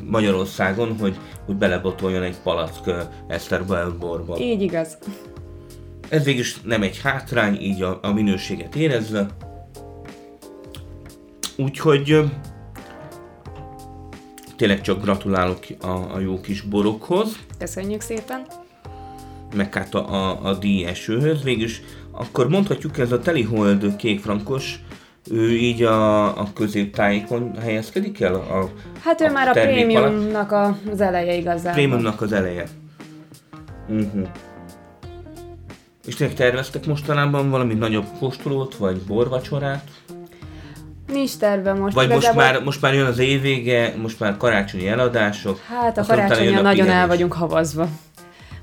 Magyarországon, 0.04 0.96
hogy 0.98 1.16
hogy 1.46 1.56
belebotoljon 1.56 2.22
egy 2.22 2.36
palack 2.42 2.90
Eszter 3.28 3.66
borba. 3.98 4.38
Így 4.38 4.62
igaz. 4.62 4.98
Ez 6.08 6.24
végül 6.24 6.40
is 6.40 6.60
nem 6.60 6.82
egy 6.82 7.00
hátrány, 7.00 7.60
így 7.60 7.82
a, 7.82 7.98
a 8.02 8.12
minőséget 8.12 8.74
érezve. 8.74 9.26
Úgyhogy 11.56 12.24
tényleg 14.56 14.80
csak 14.80 15.02
gratulálok 15.02 15.58
a, 15.80 15.86
a 15.86 16.18
jó 16.18 16.40
kis 16.40 16.60
borokhoz. 16.60 17.36
Köszönjük 17.58 18.00
szépen. 18.00 18.46
Meg 19.54 19.74
hát 19.74 19.94
a, 19.94 20.12
a, 20.12 20.44
a 20.44 20.54
díjesőhöz. 20.54 21.42
Végülis 21.42 21.82
akkor 22.10 22.48
mondhatjuk 22.48 22.98
ez 22.98 23.12
a 23.12 23.18
Telihold 23.18 23.96
kékfrankos 23.96 24.84
ő 25.30 25.50
így 25.50 25.82
a, 25.82 26.24
a 26.38 26.46
középtájékon 26.54 27.56
helyezkedik 27.60 28.20
el? 28.20 28.34
A, 28.34 28.70
hát 29.04 29.20
ő 29.20 29.24
a 29.24 29.30
már 29.30 29.48
a 29.48 29.52
prémiumnak 29.52 30.52
az 30.52 31.00
eleje 31.00 31.34
igazából. 31.34 31.72
Prémiumnak 31.72 32.20
az 32.20 32.32
eleje. 32.32 32.66
Uh-huh. 33.88 34.28
És 36.06 36.14
tényleg 36.14 36.36
terveztek 36.36 36.86
mostanában 36.86 37.50
valami 37.50 37.74
nagyobb 37.74 38.06
kóstolót, 38.18 38.76
vagy 38.76 38.96
borvacsorát? 38.96 39.84
Nincs 41.06 41.36
terve 41.36 41.72
most. 41.72 41.94
Vagy 41.94 42.08
most 42.08 42.34
már, 42.34 42.62
most 42.64 42.80
már 42.80 42.94
jön 42.94 43.06
az 43.06 43.18
évvége, 43.18 43.94
most 44.02 44.20
már 44.20 44.36
karácsonyi 44.36 44.88
eladások. 44.88 45.60
Hát 45.68 45.98
a 45.98 46.04
a 46.58 46.60
nagyon 46.60 46.88
el 46.88 47.06
vagyunk 47.06 47.32
havazva. 47.32 47.88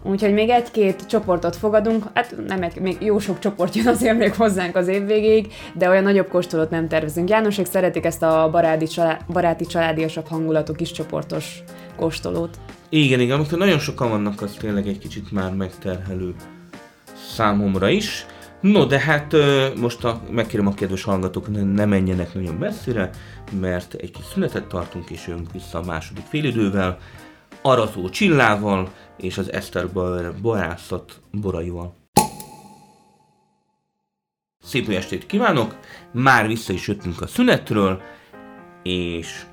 Úgyhogy 0.03 0.34
még 0.34 0.50
egy-két 0.50 1.06
csoportot 1.06 1.56
fogadunk, 1.56 2.06
hát 2.13 2.36
nem 2.48 2.63
egy, 2.63 2.79
még 2.79 2.98
jó 3.00 3.20
sok 3.20 3.39
csoport 3.39 3.75
jön 3.75 3.88
azért 3.88 4.18
még 4.18 4.34
hozzánk 4.34 4.75
az 4.75 4.88
év 4.88 5.06
végéig, 5.06 5.53
de 5.74 5.89
olyan 5.89 6.03
nagyobb 6.03 6.27
kóstolót 6.27 6.70
nem 6.70 6.88
tervezünk. 6.88 7.29
Jánosék 7.29 7.65
szeretik 7.65 8.06
ezt 8.06 8.24
a 8.24 8.50
baráti, 8.51 8.88
csalá, 8.88 9.20
baráti 9.27 9.65
családiasabb 9.65 10.27
hangulatú 10.27 10.74
kis 10.74 10.91
csoportos 10.91 11.63
kóstolót. 11.96 12.58
Igen, 12.89 13.20
igen, 13.20 13.36
amikor 13.36 13.58
nagyon 13.58 13.79
sokan 13.79 14.10
vannak, 14.10 14.41
az 14.41 14.56
tényleg 14.60 14.88
egy 14.88 15.00
kicsit 15.00 15.32
már 15.32 15.53
megterhelő 15.53 16.34
számomra 17.36 17.89
is. 17.89 18.25
No, 18.62 18.86
de 18.86 19.00
hát 19.00 19.36
most 19.75 20.03
a, 20.03 20.22
megkérem 20.32 20.68
a 20.68 20.74
kedves 20.74 21.03
hallgatók, 21.03 21.51
ne, 21.51 21.63
ne 21.63 21.86
menjenek 21.86 22.34
nagyon 22.34 22.56
messzire, 22.56 23.10
mert 23.60 23.94
egy 23.94 24.12
kis 24.12 24.25
szünetet 24.34 24.65
tartunk, 24.65 25.10
és 25.10 25.27
jönk 25.27 25.51
vissza 25.51 25.79
a 25.79 25.86
második 25.86 26.24
félidővel, 26.29 26.98
Arató 27.62 28.10
Csillával 28.10 28.94
és 29.18 29.38
az 29.38 29.51
Eszter 29.51 29.92
Bauer 29.92 30.42
borászat 30.42 31.22
boraival. 31.32 31.96
Szép 34.63 34.88
jó 34.88 34.96
estét 34.96 35.25
kívánok! 35.25 35.80
Már 36.12 36.48
vissza 36.48 36.74
is 36.74 36.88
jöttünk 36.88 37.22
a 37.22 37.28
szünetről, 37.28 38.01
és 38.84 39.46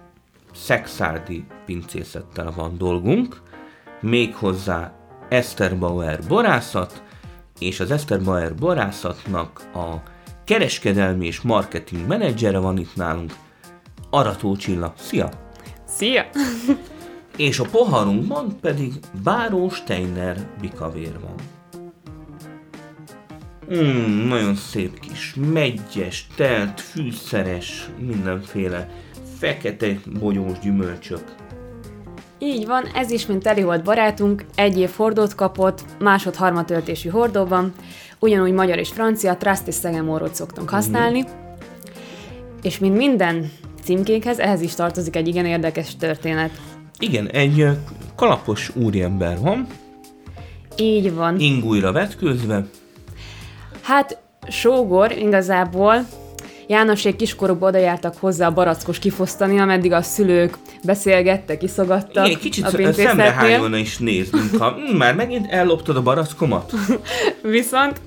szexárdi 0.55 1.45
pincészettel 1.65 2.53
van 2.57 2.79
dolgunk, 2.79 3.43
méghozzá 4.01 4.93
Eszter 5.29 5.79
Bauer 5.79 6.21
borászat, 6.29 7.03
és 7.59 7.81
az 7.81 7.91
Eszter 7.91 8.23
Bauer 8.23 8.55
borászatnak 8.55 9.71
a 9.75 10.03
kereskedelmi 10.45 11.27
és 11.27 11.41
marketing 11.41 12.07
menedzsere 12.07 12.59
van 12.59 12.79
itt 12.79 12.97
nálunk, 12.97 13.35
Arató 14.11 14.57
Csilla. 14.57 14.93
Szia! 14.97 15.31
Szia! 15.85 16.25
És 17.37 17.59
a 17.59 17.65
poharunkban 17.65 18.57
pedig 18.61 18.93
Báró 19.23 19.69
Steiner 19.69 20.47
bikavér 20.61 21.13
van. 21.21 21.35
Mm, 23.75 24.29
nagyon 24.29 24.55
szép 24.55 25.01
kis, 25.01 25.35
meggyes, 25.53 26.27
telt, 26.37 26.81
fűszeres, 26.81 27.89
mindenféle 27.99 28.89
fekete 29.39 30.01
bogyós 30.19 30.59
gyümölcsök. 30.59 31.35
Így 32.39 32.67
van, 32.67 32.85
ez 32.95 33.11
is, 33.11 33.27
mint 33.27 33.43
teli 33.43 33.63
volt 33.63 33.85
barátunk, 33.85 34.45
egy 34.55 34.79
év 34.79 34.91
hordót 34.97 35.35
kapott, 35.35 35.85
másod-harmad 35.99 36.65
töltésű 36.65 37.09
hordóban, 37.09 37.73
ugyanúgy 38.19 38.53
magyar 38.53 38.79
és 38.79 38.89
francia, 38.89 39.37
trust 39.37 39.67
és 39.67 39.75
szegemórót 39.75 40.35
szoktunk 40.35 40.71
használni, 40.71 41.25
és 42.63 42.79
mint 42.79 42.97
minden 42.97 43.51
címkénkhez, 43.83 44.39
ehhez 44.39 44.61
is 44.61 44.75
tartozik 44.75 45.17
egy 45.17 45.29
igen 45.29 45.47
érdekes 45.47 45.97
történet. 45.97 46.51
Igen, 46.99 47.27
egy 47.29 47.67
kalapos 48.17 48.71
úriember 48.75 49.39
van, 49.41 49.67
Így 50.77 51.15
van. 51.15 51.39
ingújra 51.41 51.93
vetkőzve, 51.93 52.65
Hát, 53.83 54.19
sógor 54.49 55.13
igazából 55.13 56.07
Jánosék 56.69 57.17
kiskorúban 57.17 57.69
oda 57.69 57.79
jártak 57.79 58.17
hozzá 58.17 58.47
a 58.47 58.53
barackos 58.53 58.99
kifosztani, 58.99 59.59
ameddig 59.59 59.93
a 59.93 60.03
szülők 60.03 60.57
beszélgettek, 60.85 61.63
iszogattak 61.63 62.27
igen, 62.27 62.39
kicsit 62.41 62.65
a 62.65 62.69
sz- 62.69 62.77
pincészetnél. 62.77 63.07
szemrehányóna 63.09 63.77
is 63.77 63.99
néz, 63.99 64.31
mintha 64.31 64.71
"Hm, 64.73 64.97
már 64.97 65.15
megint 65.15 65.47
elloptad 65.51 65.97
a 65.97 66.03
barackomat. 66.03 66.73
Viszont 67.43 68.01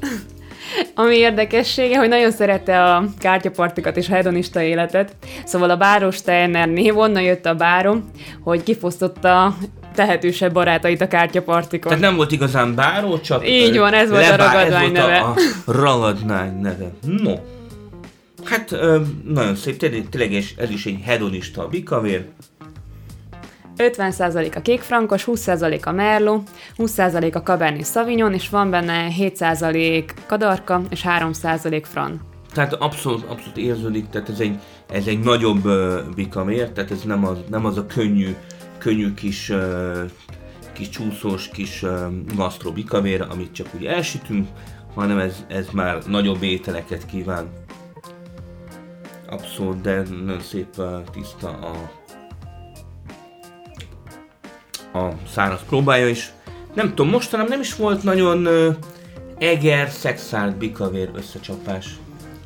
ami 0.95 1.15
érdekessége, 1.15 1.97
hogy 1.97 2.09
nagyon 2.09 2.31
szerette 2.31 2.83
a 2.83 3.03
kártyapartikat 3.19 3.97
és 3.97 4.09
a 4.09 4.13
hedonista 4.13 4.61
életet. 4.61 5.15
Szóval 5.45 5.69
a 5.69 5.77
báros 5.77 6.15
Steiner 6.15 6.67
név 6.67 6.97
onnan 6.97 7.21
jött 7.21 7.45
a 7.45 7.55
bárom, 7.55 8.11
hogy 8.43 8.63
kifosztotta 8.63 9.55
tehetősebb 9.95 10.53
barátait 10.53 11.01
a 11.01 11.07
kártyapartikon. 11.07 11.91
Tehát 11.91 12.03
nem 12.03 12.15
volt 12.15 12.31
igazán 12.31 12.75
báró, 12.75 13.19
csak... 13.19 13.49
Így 13.49 13.77
van, 13.77 13.93
ez 13.93 14.09
volt 14.09 14.25
a 14.25 14.29
lebá- 14.29 14.53
ragadvány 14.53 14.83
ez 14.83 14.91
volt 14.91 14.93
neve. 14.93 15.17
A, 15.19 15.33
a 15.65 15.71
ragadvány 15.71 16.59
neve. 16.61 16.91
No. 17.23 17.33
Hát 18.43 18.71
ö, 18.71 19.01
nagyon 19.27 19.55
szép, 19.55 19.77
tényleg, 19.77 20.05
tényleg 20.09 20.43
ez 20.57 20.69
is 20.69 20.85
egy 20.85 20.99
hedonista 21.05 21.67
bikavér. 21.67 22.25
50% 23.79 24.55
a 24.55 24.61
kékfrankos, 24.61 25.23
20% 25.27 25.83
a 25.83 25.91
merlot, 25.91 26.49
20% 26.77 27.33
a 27.33 27.39
cabernet 27.39 27.85
sauvignon, 27.85 28.33
és 28.33 28.49
van 28.49 28.69
benne 28.69 29.07
7% 29.19 30.09
kadarka 30.27 30.81
és 30.89 31.03
3% 31.07 31.83
fran. 31.83 32.21
Tehát 32.53 32.73
abszolút, 32.73 33.23
abszolút 33.23 33.57
érződik, 33.57 34.09
tehát 34.09 34.29
ez 34.29 34.39
egy, 34.39 34.59
ez 34.89 35.07
egy 35.07 35.19
nagyobb 35.19 35.65
uh, 35.65 35.99
bikavér, 36.15 36.69
tehát 36.69 36.91
ez 36.91 37.01
nem 37.03 37.25
az, 37.25 37.37
nem 37.49 37.65
az 37.65 37.77
a 37.77 37.85
könnyű, 37.85 38.35
könnyű 38.77 39.13
kis, 39.13 39.49
uh, 39.49 39.99
kis 40.73 40.89
csúszós, 40.89 41.47
kis 41.47 41.83
uh, 41.83 41.91
gasztró 42.35 42.71
bikavér, 42.71 43.25
amit 43.29 43.51
csak 43.51 43.67
úgy 43.75 43.85
elsütünk, 43.85 44.47
hanem 44.95 45.17
ez, 45.17 45.45
ez 45.47 45.67
már 45.73 45.97
nagyobb 46.07 46.43
ételeket 46.43 47.05
kíván. 47.05 47.47
Abszolút, 49.29 49.81
de 49.81 50.03
nagyon 50.25 50.41
szép 50.41 50.77
uh, 50.77 50.85
tiszta 51.11 51.49
a, 51.49 51.98
a 55.05 55.13
száraz 55.33 55.59
próbája 55.69 56.07
is. 56.07 56.31
Nem 56.73 56.87
tudom, 56.89 57.09
mostanában 57.09 57.51
nem 57.51 57.61
is 57.61 57.75
volt 57.75 58.03
nagyon 58.03 58.47
uh, 58.47 58.75
eger, 59.39 59.89
szexált 59.89 60.55
bikavér 60.57 61.09
összecsapás. 61.15 61.85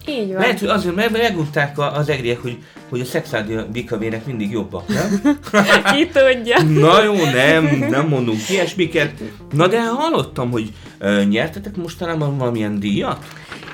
Így 0.08 0.28
van. 0.32 0.38
Lehet, 0.42 0.60
hogy 0.60 0.68
azért, 0.68 0.96
mert 0.96 1.12
megunták 1.12 1.78
a- 1.78 1.96
az 1.96 2.10
egriek, 2.10 2.42
hogy, 2.42 2.58
hogy 2.90 3.00
a 3.00 3.06
szexádi 3.06 3.56
bikavérek 3.72 4.26
mindig 4.26 4.52
jobbak, 4.52 4.88
nem? 4.88 5.22
Ki 5.94 6.08
tudja. 6.08 6.62
Na 6.62 7.04
jó, 7.04 7.14
nem, 7.14 7.66
nem 7.90 8.08
mondunk 8.08 8.50
ilyesmiket. 8.50 9.12
Na 9.52 9.68
de 9.68 9.84
hallottam, 9.86 10.52
hogy 10.52 10.72
ö, 11.00 11.24
nyertetek 11.24 11.76
mostanában 11.76 12.38
valamilyen 12.38 12.80
díjat? 12.80 13.26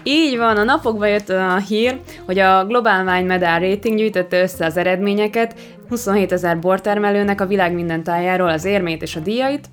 Így 0.03 0.38
van, 0.38 0.58
a 0.58 0.63
napokban 0.63 1.10
jött 1.10 1.29
a 1.29 1.58
hír, 1.58 2.00
hogy 2.25 2.39
a 2.39 2.65
Global 2.65 3.00
Wine 3.00 3.22
Medal 3.22 3.60
Rating 3.60 3.98
gyűjtötte 3.98 4.41
össze 4.41 4.65
az 4.65 4.77
eredményeket, 4.77 5.56
27 5.89 6.32
ezer 6.32 6.60
bortermelőnek 6.60 7.41
a 7.41 7.46
világ 7.46 7.74
minden 7.74 8.03
tájáról 8.03 8.50
az 8.50 8.65
érmét 8.65 9.01
és 9.01 9.15
a 9.15 9.20
díjait. 9.20 9.70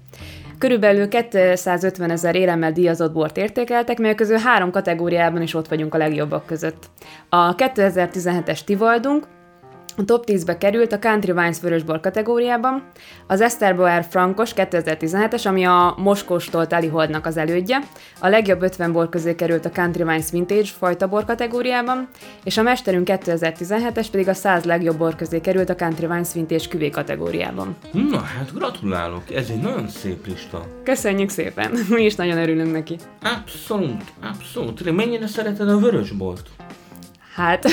Körülbelül 0.58 1.08
250 1.08 2.10
ezer 2.10 2.34
éremmel 2.34 2.72
díjazott 2.72 3.12
bort 3.12 3.36
értékeltek, 3.36 3.98
mely 3.98 4.14
közül 4.14 4.38
három 4.38 4.70
kategóriában 4.70 5.42
is 5.42 5.54
ott 5.54 5.68
vagyunk 5.68 5.94
a 5.94 5.98
legjobbak 5.98 6.46
között. 6.46 6.84
A 7.28 7.54
2017-es 7.54 8.60
Tivaldunk, 8.64 9.26
a 9.96 10.04
top 10.04 10.24
10-be 10.26 10.58
került 10.58 10.92
a 10.92 10.98
Country 10.98 11.32
Wines 11.32 11.60
vörösbor 11.60 12.00
kategóriában, 12.00 12.82
az 13.26 13.40
Eszter 13.40 13.76
Bauer 13.76 14.06
Frankos 14.10 14.52
2017-es, 14.56 15.46
ami 15.46 15.64
a 15.64 15.94
Moskóstól 15.98 16.66
Teliholdnak 16.66 17.26
az 17.26 17.36
elődje, 17.36 17.78
a 18.20 18.28
legjobb 18.28 18.62
50 18.62 18.92
bor 18.92 19.08
közé 19.08 19.34
került 19.34 19.64
a 19.64 19.70
Country 19.70 20.02
Wines 20.02 20.30
Vintage 20.30 20.68
fajta 20.78 21.08
bor 21.08 21.24
kategóriában, 21.24 22.08
és 22.44 22.56
a 22.56 22.62
Mesterünk 22.62 23.08
2017-es 23.10 24.06
pedig 24.10 24.28
a 24.28 24.34
100 24.34 24.64
legjobb 24.64 24.96
bor 24.96 25.16
közé 25.16 25.40
került 25.40 25.70
a 25.70 25.74
Country 25.74 26.06
Wines 26.06 26.32
Vintage 26.32 26.68
küvé 26.68 26.90
kategóriában. 26.90 27.76
Na 27.92 28.18
hát 28.18 28.54
gratulálok, 28.54 29.34
ez 29.34 29.48
egy 29.50 29.60
nagyon 29.60 29.88
szép 29.88 30.26
lista. 30.26 30.66
Köszönjük 30.84 31.28
szépen, 31.28 31.70
mi 31.88 32.04
is 32.04 32.14
nagyon 32.14 32.38
örülünk 32.38 32.72
neki. 32.72 32.96
Abszolút, 33.22 34.02
abszolút. 34.22 34.94
Mennyire 34.96 35.26
szereted 35.26 35.68
a 35.68 35.78
vörösbort? 35.78 36.48
Hát, 37.36 37.68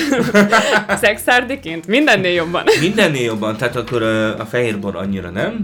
szexárdiként 1.04 1.86
mindennél 1.86 2.32
jobban. 2.32 2.64
Mindennél 2.80 3.22
jobban, 3.22 3.56
tehát 3.56 3.76
akkor 3.76 4.02
a 4.38 4.44
fehérbor 4.44 4.96
annyira 4.96 5.30
nem. 5.30 5.60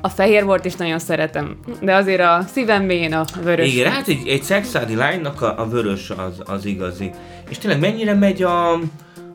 A 0.00 0.08
fehér 0.08 0.44
bort 0.44 0.64
is 0.64 0.74
nagyon 0.74 0.98
szeretem, 0.98 1.56
de 1.80 1.94
azért 1.94 2.20
a 2.20 2.44
szívem 2.52 2.82
mélyén 2.82 3.12
a 3.12 3.24
vörös. 3.42 3.74
Igen, 3.74 3.92
hát 3.92 4.08
egy, 4.08 4.28
egy 4.28 4.42
szexádi 4.42 4.94
lánynak 4.94 5.42
a, 5.42 5.58
a 5.58 5.68
vörös 5.68 6.10
az, 6.10 6.42
az 6.44 6.64
igazi. 6.64 7.10
És 7.48 7.58
tényleg 7.58 7.80
mennyire 7.80 8.14
megy 8.14 8.42
a, 8.42 8.72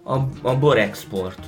a, 0.03 0.15
a 0.41 0.55
bor 0.55 0.77
export? 0.77 1.39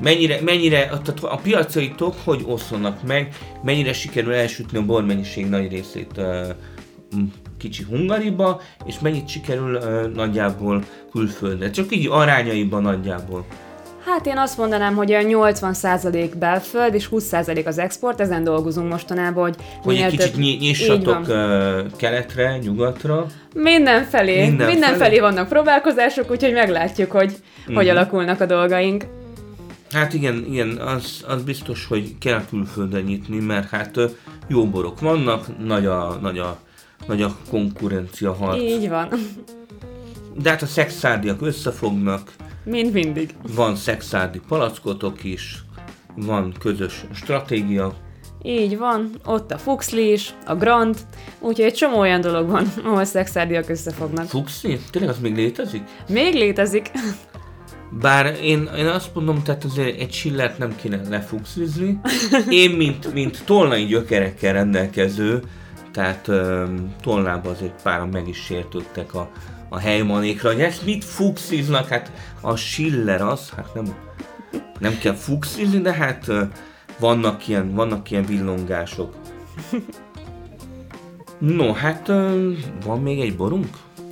Mennyire, 0.00 0.38
mennyire 0.40 0.80
a, 0.80 1.26
a 1.26 1.36
piacaitok 1.36 2.14
hogy 2.24 2.42
oszlanak 2.46 3.02
meg, 3.06 3.34
mennyire 3.62 3.92
sikerül 3.92 4.34
elsütni 4.34 4.78
a 4.78 4.84
bormennyiség 4.84 5.48
nagy 5.48 5.70
részét 5.70 6.12
uh, 6.16 6.48
kicsi 7.62 7.82
Hungariba, 7.88 8.60
és 8.84 8.94
mennyit 9.00 9.28
sikerül 9.28 9.74
uh, 9.76 10.12
nagyjából 10.14 10.82
külföldre. 11.12 11.70
Csak 11.70 11.96
így 11.96 12.06
arányaiban 12.10 12.82
nagyjából. 12.82 13.44
Hát 14.06 14.26
én 14.26 14.38
azt 14.38 14.58
mondanám, 14.58 14.94
hogy 14.94 15.12
a 15.12 15.20
80% 15.20 16.30
belföld 16.38 16.94
és 16.94 17.08
20% 17.10 17.64
az 17.66 17.78
export, 17.78 18.20
ezen 18.20 18.44
dolgozunk 18.44 18.90
mostanában, 18.90 19.42
hogy, 19.42 19.54
Hogy 19.82 19.96
egy 19.96 20.10
kicsit 20.10 20.36
ny- 20.36 20.58
nyissatok 20.60 21.26
keletre, 21.96 22.58
nyugatra. 22.58 23.26
Mindenfelé, 23.54 24.40
Mindenfelé. 24.40 24.72
mindenfelé 24.72 25.18
vannak 25.18 25.48
próbálkozások, 25.48 26.30
úgyhogy 26.30 26.52
meglátjuk, 26.52 27.10
hogy 27.10 27.32
Mhm. 27.66 27.74
hogy 27.74 27.88
alakulnak 27.88 28.40
a 28.40 28.46
dolgaink. 28.46 29.04
Hát 29.90 30.12
igen, 30.14 30.44
igen, 30.50 30.68
az, 30.76 31.24
az 31.28 31.42
biztos, 31.42 31.86
hogy 31.86 32.18
kell 32.18 32.44
külföldön 32.50 33.02
nyitni, 33.02 33.38
mert 33.38 33.68
hát 33.68 33.96
ö, 33.96 34.04
jó 34.48 34.66
borok 34.66 35.00
vannak, 35.00 35.64
nagy 35.64 35.86
a, 35.86 36.18
nagy 36.22 36.38
a 36.38 36.58
nagy 37.06 37.22
a 37.22 37.36
konkurencia 37.50 38.32
harc. 38.32 38.60
Így 38.60 38.88
van. 38.88 39.08
De 40.42 40.50
hát 40.50 40.62
a 40.62 40.66
szexárdiak 40.66 41.42
összefognak, 41.42 42.32
Mint 42.64 42.92
mindig. 42.92 43.34
van 43.54 43.76
szexárdi 43.76 44.40
palackotok 44.48 45.24
is, 45.24 45.64
van 46.16 46.54
közös 46.60 47.04
stratégia, 47.14 47.94
Így 48.44 48.78
van, 48.78 49.10
ott 49.24 49.50
a 49.52 49.58
Fuxli 49.58 50.12
is, 50.12 50.34
a 50.46 50.54
Grand, 50.54 50.96
úgyhogy 51.40 51.64
egy 51.64 51.74
csomó 51.74 51.98
olyan 51.98 52.20
dolog 52.20 52.48
van, 52.48 52.66
ahol 52.84 53.04
szexárdiak 53.04 53.68
összefognak. 53.68 54.26
Fuxi? 54.28 54.78
Tényleg 54.90 55.10
az 55.10 55.18
még 55.18 55.34
létezik? 55.36 55.82
Még 56.08 56.34
létezik. 56.34 56.90
Bár 58.00 58.38
én, 58.42 58.68
én 58.76 58.86
azt 58.86 59.14
mondom, 59.14 59.42
tehát 59.42 59.64
azért 59.64 60.00
egy 60.00 60.08
chillert 60.10 60.58
nem 60.58 60.76
kéne 60.76 61.00
lefuxizni. 61.08 62.00
Én, 62.48 62.70
mint, 62.70 63.12
mint 63.12 63.42
tolnai 63.44 63.84
gyökerekkel 63.84 64.52
rendelkező, 64.52 65.42
tehát 65.92 66.28
um, 66.28 66.94
tolnában 67.02 67.52
azért 67.52 67.82
páran 67.82 68.08
meg 68.08 68.28
is 68.28 68.36
sértődtek 68.36 69.14
a, 69.14 69.30
a 69.68 69.78
helymanékra, 69.78 70.52
hogy 70.52 70.60
ezt 70.60 70.84
mit 70.84 71.04
fuxiznak, 71.04 71.88
hát 71.88 72.12
a 72.40 72.56
schiller 72.56 73.22
az, 73.22 73.50
hát 73.50 73.74
nem, 73.74 73.94
nem 74.78 74.98
kell 74.98 75.14
fuxizni, 75.14 75.80
de 75.80 75.92
hát 75.92 76.28
uh, 76.28 76.42
vannak 76.98 77.48
ilyen, 77.48 77.74
vannak 77.74 78.10
ilyen 78.10 78.24
villongások. 78.24 79.14
No, 81.38 81.72
hát 81.72 82.08
uh, 82.08 82.56
van 82.84 83.02
még 83.02 83.20
egy 83.20 83.36
borunk? 83.36 83.68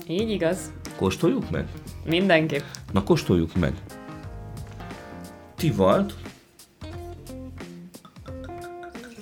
Így 0.07 0.31
igaz. 0.31 0.73
Kóstoljuk 0.97 1.51
meg? 1.51 1.67
Mindenképp. 2.05 2.63
Na, 2.93 3.03
kóstoljuk 3.03 3.57
meg. 3.57 3.73
Tivald, 5.57 6.15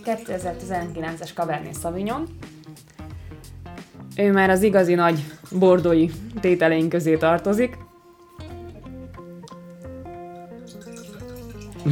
2019-es 0.09 1.35
Cabernet 1.35 1.81
Sauvignon. 1.81 2.27
Ő 4.17 4.33
már 4.33 4.51
az 4.51 4.63
igazi 4.63 4.95
nagy 4.95 5.25
bordói 5.51 6.09
tételeink 6.41 6.89
közé 6.89 7.17
tartozik. 7.17 7.77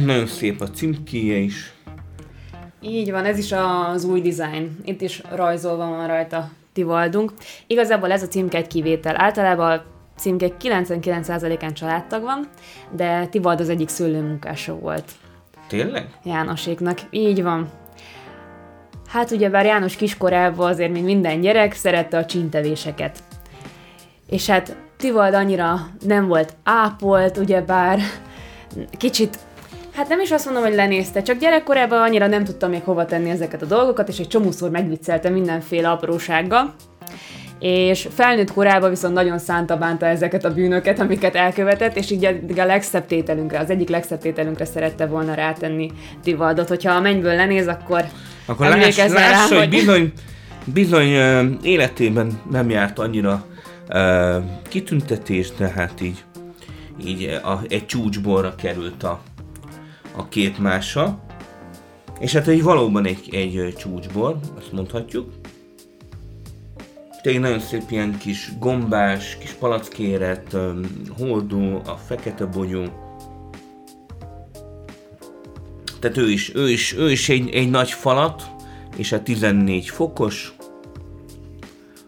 nagyon 0.05 0.27
szép 0.27 0.61
a 0.61 0.69
címkéje 0.69 1.37
is. 1.37 1.73
Így 2.81 3.11
van, 3.11 3.25
ez 3.25 3.37
is 3.37 3.51
az 3.51 4.03
új 4.03 4.21
design. 4.21 4.77
Itt 4.83 5.01
is 5.01 5.21
rajzolva 5.31 5.87
van 5.87 6.07
rajta 6.07 6.49
Tivaldunk. 6.73 7.33
Igazából 7.67 8.11
ez 8.11 8.23
a 8.23 8.27
címke 8.27 8.57
egy 8.57 8.67
kivétel. 8.67 9.21
Általában 9.21 9.71
a 9.71 9.83
címke 10.15 10.47
99%-án 10.59 11.73
családtag 11.73 12.21
van, 12.21 12.49
de 12.91 13.27
Tivald 13.27 13.59
az 13.59 13.69
egyik 13.69 13.87
szőlőmunkása 13.87 14.75
volt 14.75 15.11
Tényleg? 15.67 16.17
Jánoséknak. 16.23 16.99
Így 17.09 17.43
van. 17.43 17.69
Hát 19.07 19.31
ugyebár 19.31 19.65
János 19.65 19.95
kiskorában 19.95 20.69
azért, 20.69 20.91
mint 20.91 21.05
minden 21.05 21.41
gyerek, 21.41 21.73
szerette 21.73 22.17
a 22.17 22.25
csintevéseket. 22.25 23.19
És 24.29 24.47
hát 24.47 24.75
Tivald 24.97 25.33
annyira 25.33 25.87
nem 26.05 26.27
volt 26.27 26.55
ápolt, 26.63 27.37
ugyebár 27.37 27.99
kicsit 28.97 29.37
Hát 29.97 30.07
nem 30.07 30.19
is 30.19 30.31
azt 30.31 30.45
mondom, 30.45 30.63
hogy 30.63 30.73
lenézte, 30.73 31.21
csak 31.21 31.37
gyerekkorában 31.37 32.01
annyira 32.01 32.27
nem 32.27 32.43
tudtam 32.43 32.69
még 32.69 32.83
hova 32.83 33.05
tenni 33.05 33.29
ezeket 33.29 33.61
a 33.61 33.65
dolgokat, 33.65 34.07
és 34.07 34.19
egy 34.19 34.27
csomószor 34.27 34.69
megviccelte 34.69 35.29
mindenféle 35.29 35.89
aprósággal. 35.89 36.73
És 37.59 38.07
felnőtt 38.11 38.53
korában 38.53 38.89
viszont 38.89 39.13
nagyon 39.13 39.39
szánta 39.39 39.77
bánta 39.77 40.05
ezeket 40.05 40.45
a 40.45 40.53
bűnöket, 40.53 40.99
amiket 40.99 41.35
elkövetett, 41.35 41.95
és 41.95 42.11
így 42.11 42.25
a, 42.25 42.61
a 42.61 42.65
legszebb 42.65 43.05
tételünkre, 43.05 43.59
az 43.59 43.69
egyik 43.69 43.89
legszebb 43.89 44.19
tételünkre 44.19 44.65
szerette 44.65 45.05
volna 45.05 45.33
rátenni 45.33 45.91
Tivaldot. 46.23 46.67
Hogyha 46.67 46.91
a 46.91 46.99
mennyből 46.99 47.35
lenéz, 47.35 47.67
akkor, 47.67 48.03
Akkor 48.45 48.65
láss, 48.65 48.75
emlékezzen 48.75 49.29
rá, 49.31 49.47
hogy 49.47 49.57
hogy 49.57 49.69
bizony, 49.69 50.13
bizony 50.63 51.15
uh, 51.15 51.45
életében 51.61 52.39
nem 52.51 52.69
járt 52.69 52.99
annyira 52.99 53.45
uh, 53.89 54.35
kitüntetés, 54.67 55.51
de 55.57 55.67
hát 55.67 56.01
így, 56.01 56.23
így 57.05 57.39
a, 57.43 57.59
egy 57.69 57.85
csúcsborra 57.85 58.55
került 58.55 59.03
a, 59.03 59.21
a 60.15 60.27
két 60.27 60.59
mása. 60.59 61.19
És 62.19 62.33
hát 62.33 62.47
egy 62.47 62.63
valóban 62.63 63.05
egy, 63.05 63.29
egy 63.31 63.73
csúcsbor, 63.77 64.35
azt 64.57 64.71
mondhatjuk. 64.71 65.36
Tényleg 67.27 67.43
nagyon 67.43 67.59
szép 67.59 67.91
ilyen 67.91 68.17
kis 68.17 68.51
gombás, 68.59 69.37
kis 69.37 69.51
palackéret, 69.51 70.55
hordó, 71.17 71.81
a 71.85 71.95
fekete 72.05 72.45
bogyó. 72.45 72.83
Tehát 75.99 76.17
ő 76.17 76.29
is, 76.29 76.55
ő 76.55 76.69
is, 76.69 76.95
ő 76.95 77.11
is 77.11 77.29
egy, 77.29 77.49
egy 77.49 77.69
nagy 77.69 77.91
falat, 77.91 78.49
és 78.95 79.11
a 79.11 79.23
14 79.23 79.89
fokos, 79.89 80.53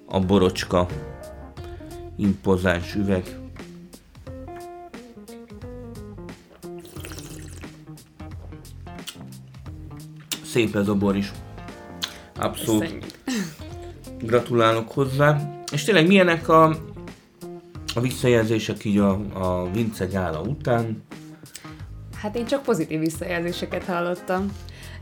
a 0.06 0.20
borocska, 0.20 0.88
impozáns 2.18 2.96
üveg. 2.96 3.40
Szép 10.44 10.76
ez 10.76 10.88
a 10.88 10.96
bor 10.96 11.16
is. 11.16 11.32
Abszolút. 12.36 12.82
Köszönjük. 12.82 13.19
Gratulálok 14.22 14.92
hozzá. 14.92 15.62
És 15.72 15.84
tényleg 15.84 16.08
milyenek 16.08 16.50
a, 16.50 16.64
a 17.96 18.00
visszajelzések 18.02 18.86
így 18.86 18.98
a, 18.98 19.10
a 19.34 19.72
Vince 19.72 20.06
gála 20.06 20.42
után? 20.42 21.04
Hát 22.16 22.36
én 22.36 22.46
csak 22.46 22.64
pozitív 22.64 23.00
visszajelzéseket 23.00 23.84
hallottam. 23.84 24.52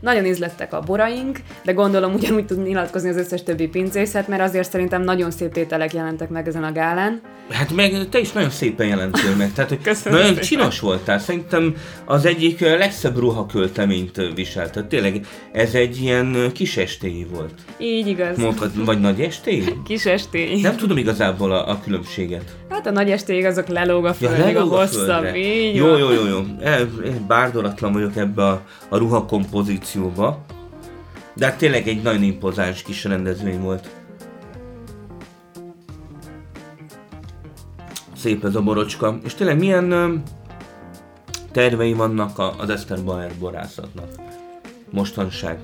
Nagyon 0.00 0.26
ízlettek 0.26 0.72
a 0.72 0.80
boraink, 0.80 1.38
de 1.64 1.72
gondolom 1.72 2.14
ugyanúgy 2.14 2.46
tud 2.46 2.62
nyilatkozni 2.62 3.08
az 3.08 3.16
összes 3.16 3.42
többi 3.42 3.66
pincészet, 3.66 4.28
mert 4.28 4.42
azért 4.42 4.70
szerintem 4.70 5.02
nagyon 5.02 5.30
szép 5.30 5.52
tételek 5.52 5.92
jelentek 5.94 6.28
meg 6.28 6.48
ezen 6.48 6.64
a 6.64 6.72
gálán. 6.72 7.20
Hát 7.50 7.72
meg 7.72 8.08
te 8.10 8.18
is 8.18 8.32
nagyon 8.32 8.50
szépen 8.50 8.86
jelentél 8.86 9.36
meg, 9.36 9.52
tehát 9.52 9.70
hogy 9.70 9.82
Köszönöm 9.82 10.18
nagyon 10.18 10.34
szépen. 10.34 10.48
csinos 10.48 10.80
voltál. 10.80 11.18
Szerintem 11.18 11.74
az 12.04 12.24
egyik 12.26 12.60
legszebb 12.60 13.18
ruhakölteményt 13.18 14.20
viselted. 14.34 14.86
Tényleg 14.86 15.26
ez 15.52 15.74
egy 15.74 16.02
ilyen 16.02 16.50
kis 16.52 16.76
estély 16.76 17.26
volt. 17.34 17.54
Így 17.78 18.06
igaz. 18.06 18.36
Mondhat, 18.38 18.70
vagy 18.84 19.00
nagy 19.00 19.20
estély? 19.20 19.64
Kis 19.84 20.06
estély. 20.06 20.60
Nem 20.60 20.76
tudom 20.76 20.96
igazából 20.96 21.52
a, 21.52 21.68
a 21.68 21.80
különbséget. 21.84 22.56
Hát 22.68 22.86
a 22.86 22.90
nagy 22.90 23.10
estélyek 23.10 23.50
azok 23.50 23.68
lelóg 23.68 24.04
a 24.04 24.08
Ja, 24.08 24.14
földre, 24.28 24.42
a 24.42 24.46
lelóg 24.46 24.72
a 24.72 24.76
hosszabb. 24.76 25.34
Így 25.34 25.74
Jó, 25.74 25.96
jó, 25.96 26.12
jó, 26.12 26.26
jó. 26.26 26.38
E, 26.62 26.78
én 27.04 27.24
bárdolatlan 27.26 27.92
vagyok 27.92 28.16
ebbe 28.16 28.46
a, 28.46 28.62
a 28.88 28.96
ruhakompozícióba. 29.94 30.44
De 31.34 31.46
hát 31.46 31.58
tényleg 31.58 31.88
egy 31.88 32.02
nagyon 32.02 32.22
impozáns 32.22 32.82
kis 32.82 33.04
rendezvény 33.04 33.60
volt. 33.60 33.90
Szép 38.16 38.44
ez 38.44 38.54
a 38.54 38.62
borocska. 38.62 39.18
És 39.24 39.34
tényleg 39.34 39.58
milyen 39.58 40.22
tervei 41.52 41.92
vannak 41.92 42.38
az 42.58 42.70
Eszter 42.70 43.04
Bauer 43.04 43.32
borászatnak? 43.38 44.08
Mostanság. 44.90 45.58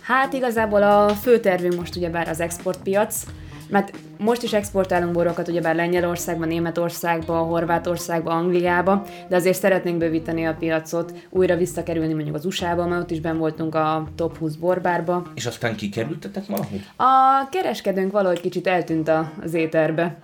Hát 0.00 0.32
igazából 0.32 0.82
a 0.82 1.08
fő 1.08 1.40
tervünk 1.40 1.74
most 1.74 1.96
ugyebár 1.96 2.28
az 2.28 2.40
exportpiac, 2.40 3.24
mert 3.68 3.96
most 4.18 4.42
is 4.42 4.52
exportálunk 4.52 5.12
borokat 5.12 5.48
ugyebár 5.48 5.74
Lengyelországba, 5.74 6.44
Németországba, 6.44 7.38
Horvátországba, 7.38 8.30
Angliába, 8.30 9.02
de 9.28 9.36
azért 9.36 9.58
szeretnénk 9.58 9.98
bővíteni 9.98 10.44
a 10.44 10.54
piacot, 10.58 11.12
újra 11.30 11.56
visszakerülni 11.56 12.12
mondjuk 12.12 12.34
az 12.34 12.44
USA-ba, 12.44 12.86
mert 12.86 13.02
ott 13.02 13.10
is 13.10 13.20
ben 13.20 13.38
voltunk 13.38 13.74
a 13.74 14.08
top 14.16 14.38
20 14.38 14.54
borbárba. 14.54 15.22
És 15.34 15.46
aztán 15.46 15.76
kikerültetek 15.76 16.46
valahogy? 16.46 16.84
A 16.96 17.48
kereskedőnk 17.50 18.12
valahogy 18.12 18.40
kicsit 18.40 18.66
eltűnt 18.66 19.10
az 19.42 19.54
éterbe, 19.54 20.18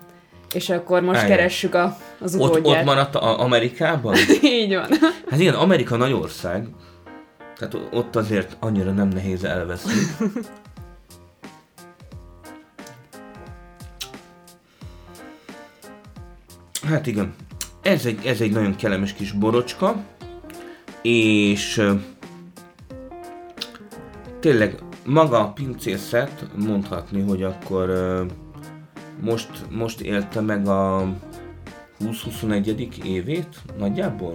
és 0.55 0.71
akkor 0.71 1.03
most 1.03 1.19
Állján. 1.21 1.37
keressük 1.37 1.75
a, 1.75 1.97
az 2.21 2.35
Ott, 2.35 2.51
utódját. 2.51 2.79
ott 2.79 2.85
maradt 2.85 3.15
a 3.15 3.41
Amerikában? 3.41 4.15
Így 4.43 4.75
van. 4.75 4.87
Hát 5.31 5.41
igen, 5.41 5.55
Amerika 5.55 5.97
nagy 5.97 6.13
ország, 6.13 6.67
tehát 7.59 7.77
ott 7.93 8.17
azért 8.17 8.57
annyira 8.61 8.91
nem 8.91 9.09
nehéz 9.09 9.45
elveszni. 9.45 9.93
Hát 16.87 17.07
igen, 17.07 17.35
ez 17.83 18.07
egy, 18.07 18.27
ez 18.27 18.41
egy 18.41 18.53
nagyon 18.53 18.77
kellemes 18.77 19.13
kis 19.13 19.33
borocska, 19.33 20.05
és 21.03 21.83
tényleg 24.41 24.79
maga 25.05 25.41
a 25.41 25.53
pincészet 25.53 26.47
mondhatni, 26.57 27.21
hogy 27.21 27.43
akkor 27.43 27.93
most, 29.21 29.51
most 29.71 30.01
élte 30.01 30.41
meg 30.41 30.69
a 30.69 31.13
20-21. 32.01 33.05
évét 33.05 33.57
nagyjából? 33.79 34.33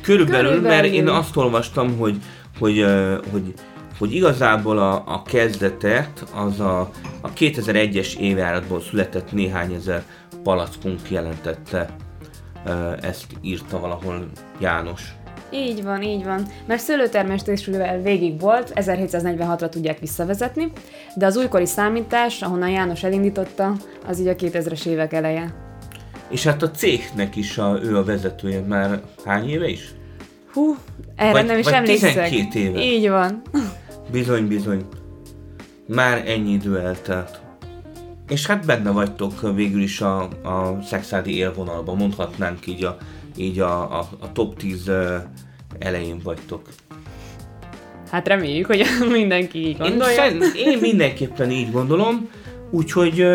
Körülbelül, 0.00 0.48
Körülbelül. 0.48 0.60
mert 0.60 0.94
én 0.94 1.08
azt 1.08 1.36
olvastam, 1.36 1.96
hogy, 1.96 2.16
hogy, 2.58 2.84
hogy, 3.30 3.54
hogy 4.02 4.14
igazából 4.14 4.78
a, 4.78 5.02
a 5.06 5.22
kezdetet 5.22 6.24
az 6.34 6.60
a, 6.60 6.80
a 7.20 7.32
2001-es 7.32 8.16
évjáratból 8.18 8.80
született 8.80 9.32
néhány 9.32 9.72
ezer 9.72 10.02
palackunk 10.42 11.10
jelentette. 11.10 11.88
Ezt 13.00 13.26
írta 13.40 13.80
valahol 13.80 14.30
János. 14.60 15.12
Így 15.52 15.82
van, 15.82 16.02
így 16.02 16.24
van. 16.24 16.46
Mert 16.66 16.80
szőlőtermesztésűvel 16.80 18.00
végig 18.00 18.40
volt, 18.40 18.72
1746-ra 18.74 19.68
tudják 19.68 19.98
visszavezetni, 19.98 20.72
de 21.16 21.26
az 21.26 21.36
újkori 21.36 21.66
számítás, 21.66 22.42
ahonnan 22.42 22.70
János 22.70 23.02
elindította, 23.02 23.72
az 24.06 24.20
így 24.20 24.28
a 24.28 24.34
2000-es 24.34 24.86
évek 24.86 25.12
eleje. 25.12 25.54
És 26.28 26.44
hát 26.44 26.62
a 26.62 26.70
cégnek 26.70 27.36
is 27.36 27.58
a, 27.58 27.78
ő 27.82 27.96
a 27.96 28.04
vezetője 28.04 28.60
már 28.60 29.00
hány 29.24 29.48
éve 29.48 29.68
is? 29.68 29.94
Hú, 30.52 30.76
erre 31.16 31.32
Vagy- 31.32 31.46
nem 31.46 31.58
is 31.58 31.64
vagy 31.64 31.74
emlékszek. 31.74 32.28
12 32.28 32.58
éve. 32.58 32.82
Így 32.82 33.08
van. 33.08 33.42
Bizony, 34.12 34.46
bizony. 34.48 34.84
Már 35.86 36.28
ennyi 36.28 36.52
idő 36.52 36.78
eltelt. 36.78 37.40
És 38.28 38.46
hát 38.46 38.66
benne 38.66 38.90
vagytok 38.90 39.54
végül 39.54 39.82
is 39.82 40.00
a, 40.00 40.22
a 40.22 40.78
szexádi 40.82 41.36
élvonalban, 41.36 41.96
mondhatnánk 41.96 42.66
így 42.66 42.84
a, 42.84 42.96
így 43.36 43.58
a, 43.58 43.98
a, 43.98 44.08
a 44.20 44.32
top 44.32 44.56
10 44.56 44.88
ö, 44.88 45.16
elején 45.78 46.20
vagytok. 46.22 46.68
Hát 48.10 48.28
reméljük, 48.28 48.66
hogy 48.66 48.84
mindenki 49.10 49.58
így 49.58 49.66
Én, 49.68 49.76
gondolja. 49.78 50.14
szerint- 50.14 50.54
én 50.54 50.78
mindenképpen 50.78 51.50
így 51.50 51.70
gondolom, 51.70 52.28
úgyhogy 52.70 53.26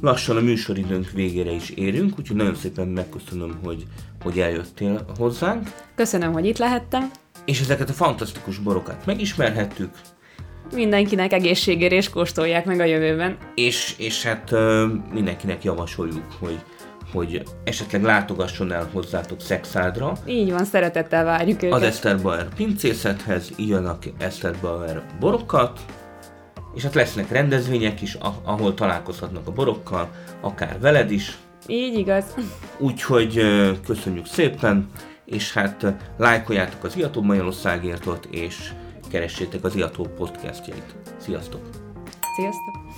lassan 0.00 0.36
a 0.36 0.40
műsoridőnk 0.40 1.10
végére 1.10 1.50
is 1.50 1.70
érünk, 1.70 2.18
úgyhogy 2.18 2.36
nagyon 2.36 2.54
szépen 2.54 2.88
megköszönöm, 2.88 3.58
hogy, 3.64 3.86
hogy 4.22 4.38
eljöttél 4.38 5.04
hozzánk, 5.18 5.70
Köszönöm, 5.94 6.32
hogy 6.32 6.46
itt 6.46 6.58
lehettem. 6.58 7.10
És 7.44 7.60
ezeket 7.60 7.88
a 7.90 7.92
fantasztikus 7.92 8.58
borokat 8.58 9.06
megismerhettük, 9.06 9.90
Mindenkinek 10.74 11.32
egészségére 11.32 11.94
és 11.94 12.08
kóstolják 12.10 12.64
meg 12.64 12.80
a 12.80 12.84
jövőben. 12.84 13.36
és, 13.54 13.94
és 13.98 14.22
hát 14.22 14.50
mindenkinek 15.12 15.64
javasoljuk, 15.64 16.24
hogy, 16.40 16.58
hogy 17.12 17.42
esetleg 17.64 18.02
látogasson 18.02 18.72
el 18.72 18.88
hozzátok 18.92 19.40
Szexádra, 19.40 20.12
Így 20.26 20.50
van, 20.50 20.64
szeretettel 20.64 21.24
várjuk 21.24 21.62
őket. 21.62 21.72
az 21.76 21.82
Eszter 21.82 22.22
Bauer 22.22 22.48
pincészethez, 22.54 23.50
írjanak 23.56 24.02
Eszter 24.18 24.54
Bauer 24.60 25.02
borokat, 25.20 25.80
és 26.74 26.82
hát 26.82 26.94
lesznek 26.94 27.30
rendezvények 27.30 28.00
is, 28.02 28.14
ah- 28.14 28.36
ahol 28.44 28.74
találkozhatnak 28.74 29.46
a 29.46 29.52
borokkal, 29.52 30.08
akár 30.40 30.76
veled 30.80 31.10
is, 31.10 31.36
Így 31.66 31.98
igaz. 31.98 32.24
úgyhogy 32.78 33.40
köszönjük 33.86 34.26
szépen, 34.26 34.88
és 35.32 35.52
hát 35.52 35.94
lájkoljátok 36.16 36.84
az 36.84 36.96
Iató 36.96 37.22
Magyarországértot, 37.22 38.24
és 38.30 38.72
keressétek 39.08 39.64
az 39.64 39.74
Iató 39.74 40.04
podcastjait. 40.04 40.94
Sziasztok! 41.16 41.60
Sziasztok! 42.36 42.91